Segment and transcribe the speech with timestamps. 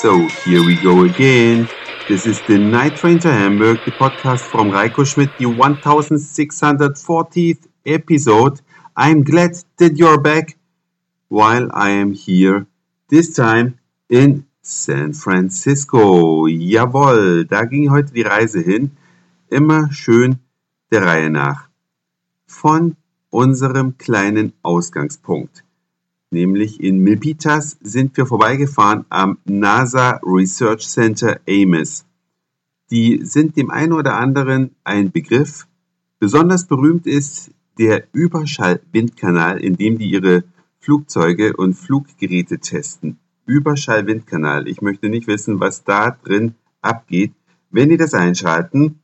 [0.00, 0.16] So,
[0.46, 1.68] here we go again.
[2.08, 8.62] This is the Night Train to Hamburg, the podcast from Reiko Schmidt, the 1640th episode.
[8.96, 10.56] I'm glad that you're back
[11.28, 12.66] while I am here,
[13.10, 16.46] this time in San Francisco.
[16.46, 18.92] Jawohl, da ging heute die Reise hin.
[19.50, 20.38] Immer schön
[20.90, 21.68] der Reihe nach.
[22.46, 22.96] Von
[23.28, 25.62] unserem kleinen Ausgangspunkt
[26.30, 32.06] nämlich in Milpitas, sind wir vorbeigefahren am NASA Research Center Ames.
[32.90, 35.66] Die sind dem einen oder anderen ein Begriff.
[36.18, 40.44] Besonders berühmt ist der Überschallwindkanal, in dem die ihre
[40.80, 43.18] Flugzeuge und Fluggeräte testen.
[43.46, 44.68] Überschallwindkanal.
[44.68, 47.32] Ich möchte nicht wissen, was da drin abgeht.
[47.70, 48.98] Wenn die das einschalten,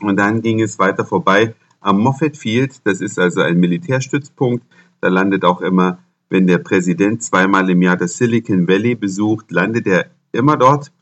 [0.00, 4.64] und dann ging es weiter vorbei am Moffett Field, das ist also ein Militärstützpunkt,
[5.00, 5.98] da landet auch immer
[6.28, 10.92] wenn der Präsident zweimal im Jahr das Silicon Valley besucht, landet er immer dort.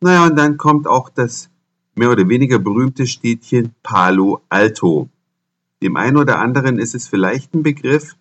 [0.00, 1.50] Naja, und dann kommt auch das
[1.94, 5.08] mehr oder weniger berühmte Städtchen Palo Alto.
[5.82, 8.16] Dem einen oder anderen ist es vielleicht ein Begriff.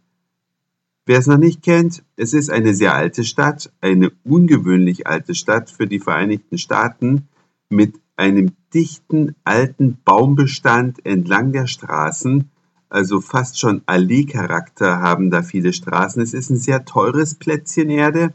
[1.06, 5.70] Wer es noch nicht kennt, es ist eine sehr alte Stadt, eine ungewöhnlich alte Stadt
[5.70, 7.28] für die Vereinigten Staaten
[7.70, 12.50] mit einem dichten alten Baumbestand entlang der Straßen,
[12.92, 16.22] also fast schon Allee-Charakter haben da viele Straßen.
[16.22, 18.34] Es ist ein sehr teures Plätzchen Erde.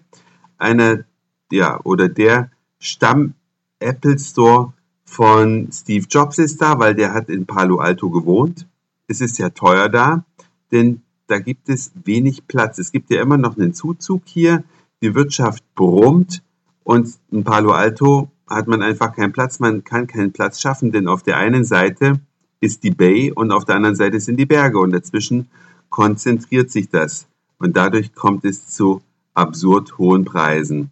[0.57, 1.05] Einer,
[1.53, 3.35] ja, oder der Stamm
[3.81, 4.73] Apple Store
[5.05, 8.67] von Steve Jobs ist da, weil der hat in Palo Alto gewohnt.
[9.09, 10.25] Es ist sehr teuer da,
[10.73, 12.79] denn da gibt es wenig Platz.
[12.79, 14.65] Es gibt ja immer noch einen Zuzug hier.
[15.03, 16.43] Die Wirtschaft brummt
[16.83, 19.61] und in Palo Alto hat man einfach keinen Platz.
[19.61, 22.21] Man kann keinen Platz schaffen, denn auf der einen Seite
[22.61, 25.49] ist die Bay und auf der anderen Seite sind die Berge und dazwischen
[25.91, 27.27] konzentriert sich das
[27.59, 29.03] und dadurch kommt es zu
[29.35, 30.91] absurd hohen Preisen.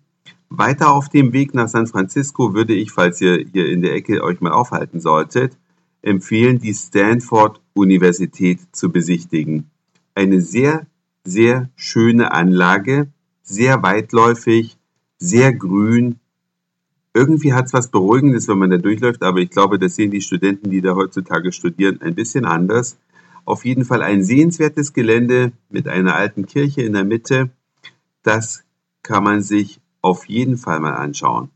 [0.49, 4.23] Weiter auf dem Weg nach San Francisco würde ich, falls ihr hier in der Ecke
[4.23, 5.57] euch mal aufhalten solltet,
[6.03, 9.71] empfehlen, die Stanford Universität zu besichtigen.
[10.15, 10.87] Eine sehr,
[11.25, 13.09] sehr schöne Anlage,
[13.43, 14.77] sehr weitläufig,
[15.19, 16.21] sehr grün,
[17.15, 20.21] irgendwie hat es was Beruhigendes, wenn man da durchläuft, aber ich glaube, das sehen die
[20.21, 22.99] Studenten, die da heutzutage studieren, ein bisschen anders.
[23.45, 27.51] Auf jeden Fall ein sehenswertes Gelände mit einer alten Kirche in der Mitte.
[28.23, 28.65] Das
[29.03, 31.51] kann man sich auf jeden Fall mal anschauen.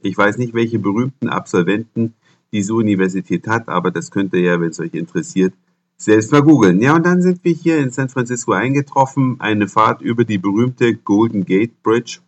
[0.00, 2.14] Ich weiß nicht, welche berühmten Absolventen
[2.52, 5.54] diese Universität hat, aber das könnt ihr ja, wenn es euch interessiert,
[5.96, 6.82] selbst mal googeln.
[6.82, 9.36] Ja, und dann sind wir hier in San Francisco eingetroffen.
[9.40, 12.18] Eine Fahrt über die berühmte Golden Gate Bridge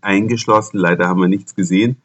[0.00, 0.78] eingeschlossen.
[0.78, 1.96] Leider haben wir nichts gesehen,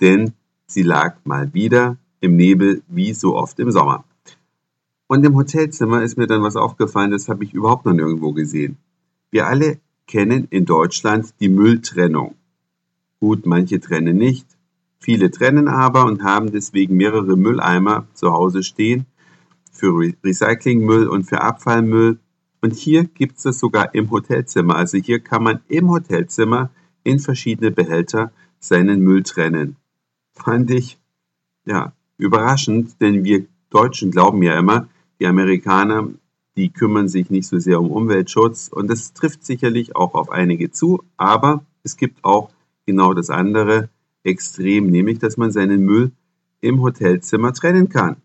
[0.00, 0.32] denn
[0.66, 4.04] sie lag mal wieder im Nebel, wie so oft im Sommer.
[5.06, 8.78] Und im Hotelzimmer ist mir dann was aufgefallen, das habe ich überhaupt noch nirgendwo gesehen.
[9.30, 12.34] Wir alle kennen in Deutschland die Mülltrennung.
[13.20, 14.46] Gut, manche trennen nicht,
[14.98, 19.06] viele trennen aber und haben deswegen mehrere Mülleimer zu Hause stehen
[19.70, 22.18] für Recyclingmüll und für Abfallmüll.
[22.60, 24.76] Und hier gibt es das sogar im Hotelzimmer.
[24.76, 26.70] Also hier kann man im Hotelzimmer
[27.04, 29.76] in verschiedene Behälter seinen Müll trennen.
[30.32, 30.98] Fand ich
[31.64, 36.08] ja überraschend, denn wir Deutschen glauben ja immer, die Amerikaner,
[36.56, 40.70] die kümmern sich nicht so sehr um Umweltschutz und das trifft sicherlich auch auf einige
[40.70, 42.50] zu, aber es gibt auch
[42.86, 43.88] genau das andere
[44.24, 46.12] Extrem, nämlich dass man seinen Müll
[46.60, 48.16] im Hotelzimmer trennen kann.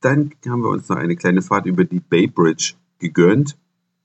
[0.00, 3.56] Dann haben wir uns noch eine kleine Fahrt über die Bay Bridge gegönnt.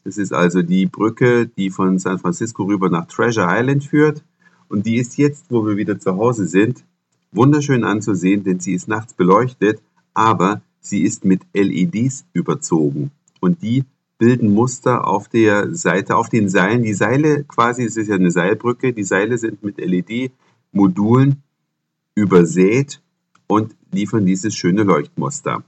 [0.04, 4.24] Das ist also die Brücke, die von San Francisco rüber nach Treasure Island führt.
[4.68, 6.84] Und die ist jetzt, wo wir wieder zu Hause sind,
[7.32, 9.82] wunderschön anzusehen, denn sie ist nachts beleuchtet,
[10.14, 13.12] aber sie ist mit LEDs überzogen.
[13.40, 13.86] Und die
[14.18, 16.84] bilden Muster auf der Seite, auf den Seilen.
[16.84, 21.44] Die Seile quasi, es ist ja eine Seilbrücke, die Seile sind mit LED-Modulen
[22.16, 23.02] übersät
[23.48, 25.64] und liefern dieses schöne Leuchtmuster.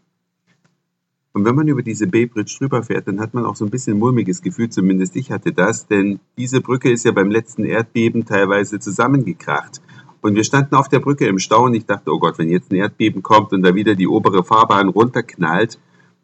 [1.36, 3.70] Und wenn man über diese Bay Bridge drüber fährt, dann hat man auch so ein
[3.70, 8.24] bisschen mulmiges Gefühl, zumindest ich hatte das, denn diese Brücke ist ja beim letzten Erdbeben
[8.24, 9.82] teilweise zusammengekracht.
[10.22, 12.72] Und wir standen auf der Brücke im Stau und ich dachte, oh Gott, wenn jetzt
[12.72, 15.78] ein Erdbeben kommt und da wieder die obere Fahrbahn runterknallt,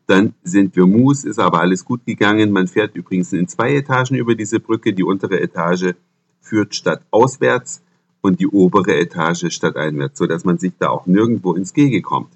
[0.08, 2.54] dann sind wir Mus, ist aber alles gut gegangen.
[2.54, 4.94] Man fährt übrigens in zwei Etagen über diese Brücke.
[4.94, 5.94] Die untere Etage
[6.40, 7.82] führt statt auswärts
[8.22, 12.32] und die obere Etage statt einwärts, sodass man sich da auch nirgendwo ins Gehege kommt.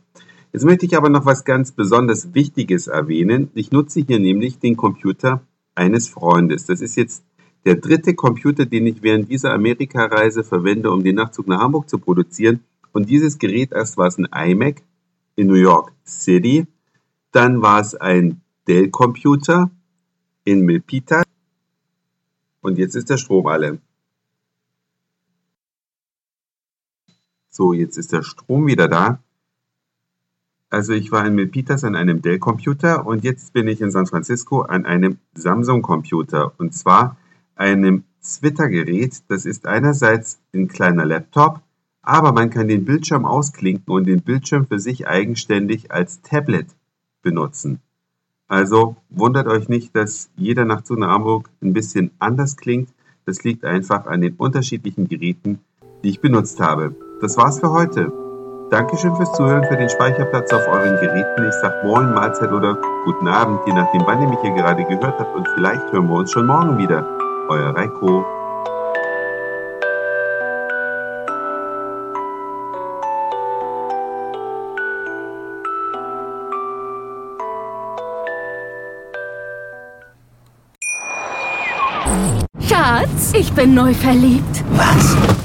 [0.55, 3.51] Jetzt möchte ich aber noch was ganz besonders Wichtiges erwähnen.
[3.55, 5.41] Ich nutze hier nämlich den Computer
[5.75, 6.65] eines Freundes.
[6.65, 7.25] Das ist jetzt
[7.65, 11.97] der dritte Computer, den ich während dieser Amerikareise verwende, um den Nachzug nach Hamburg zu
[11.97, 12.61] produzieren.
[12.93, 14.81] Und dieses Gerät erst war es ein iMac
[15.35, 16.65] in New York City,
[17.33, 19.69] dann war es ein Dell-Computer
[20.45, 21.23] in Milpita
[22.61, 23.79] und jetzt ist der Strom alle.
[27.49, 29.19] So, jetzt ist der Strom wieder da.
[30.75, 34.63] Also ich war in Milpitas an einem Dell-Computer und jetzt bin ich in San Francisco
[34.63, 36.51] an einem Samsung-Computer.
[36.57, 37.15] Und zwar
[37.55, 39.23] einem Twitter-Gerät.
[39.29, 41.61] Das ist einerseits ein kleiner Laptop,
[42.01, 46.67] aber man kann den Bildschirm ausklinken und den Bildschirm für sich eigenständig als Tablet
[47.21, 47.79] benutzen.
[48.49, 52.89] Also wundert euch nicht, dass jeder nach Zone Hamburg ein bisschen anders klingt.
[53.25, 55.59] Das liegt einfach an den unterschiedlichen Geräten,
[56.03, 56.93] die ich benutzt habe.
[57.21, 58.24] Das war's für heute.
[58.71, 61.47] Dankeschön fürs Zuhören, für den Speicherplatz auf euren Geräten.
[61.47, 62.75] Ich sag Moin, Mahlzeit oder
[63.05, 65.35] guten Abend, je nachdem, wann ihr mich hier gerade gehört habt.
[65.35, 67.05] Und vielleicht hören wir uns schon morgen wieder.
[67.47, 68.25] Euer Reiko.
[82.61, 84.63] Schatz, ich bin neu verliebt.
[84.71, 85.44] Was?